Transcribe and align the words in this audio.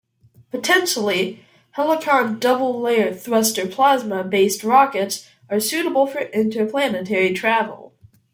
Potentially, 0.49 1.45
Helicon 1.73 2.39
Double 2.39 2.81
Layer 2.81 3.13
Thruster 3.13 3.67
plasma 3.67 4.23
based 4.23 4.63
rockets 4.63 5.29
are 5.47 5.59
suitable 5.59 6.07
for 6.07 6.21
interplanetary 6.21 7.33
travel. 7.33 7.93